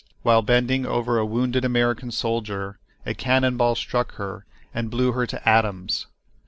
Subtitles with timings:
[0.23, 5.27] While bending over a wounded American soldier a cannon ball struck her and blew her
[5.27, 6.07] to atoms!